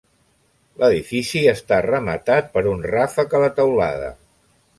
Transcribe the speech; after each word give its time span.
L'edifici 0.83 1.43
està 1.51 1.79
rematat 1.87 2.49
per 2.57 2.65
un 2.73 2.83
ràfec 2.95 3.37
a 3.37 3.43
la 3.45 3.53
teulada. 3.61 4.11